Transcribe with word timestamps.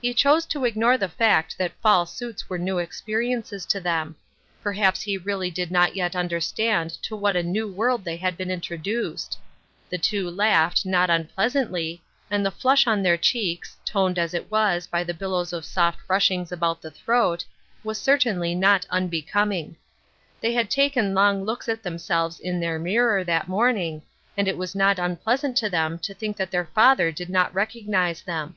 He 0.00 0.14
chose 0.14 0.46
to 0.46 0.64
ignore 0.64 0.96
the 0.96 1.08
fact 1.08 1.58
that 1.58 1.74
fall 1.82 2.06
suits 2.06 2.48
were 2.48 2.56
new 2.56 2.78
experiences 2.78 3.66
to 3.66 3.80
them. 3.80 4.14
Perhaps 4.62 5.02
he 5.02 5.18
really 5.18 5.50
did 5.50 5.72
not 5.72 5.96
yet 5.96 6.14
understand 6.14 6.90
to 7.02 7.16
what 7.16 7.34
a 7.34 7.42
new 7.42 7.66
world 7.66 8.04
they 8.04 8.16
had 8.16 8.36
been 8.36 8.52
introduced. 8.52 9.40
The 9.88 9.98
two 9.98 10.30
laughed, 10.30 10.86
not 10.86 11.10
unpleasantly, 11.10 12.00
and 12.30 12.46
the 12.46 12.52
flush 12.52 12.86
on 12.86 13.02
their 13.02 13.16
cheeks, 13.16 13.76
toned, 13.84 14.20
as 14.20 14.34
it 14.34 14.52
was, 14.52 14.86
by 14.86 15.02
the 15.02 15.14
billows 15.14 15.52
of 15.52 15.64
soft 15.64 15.98
ruchings 16.06 16.52
about 16.52 16.80
the 16.80 16.92
throat, 16.92 17.44
was 17.82 17.98
certainly 18.00 18.54
not 18.54 18.86
unbecoming. 18.88 19.74
They 20.40 20.52
had 20.52 20.70
taken 20.70 21.12
long 21.12 21.44
looks 21.44 21.68
at 21.68 21.82
themselves 21.82 22.38
in 22.38 22.60
their 22.60 22.78
mirror, 22.78 23.24
that 23.24 23.48
morning, 23.48 24.02
and 24.36 24.46
it 24.46 24.56
was 24.56 24.76
not 24.76 25.00
un 25.00 25.16
pleasant 25.16 25.56
to 25.56 25.68
them 25.68 25.98
to 25.98 26.14
think 26.14 26.36
that 26.36 26.52
their 26.52 26.66
father 26.66 27.10
did 27.10 27.28
not 27.30 27.52
recognize 27.52 28.22
them. 28.22 28.56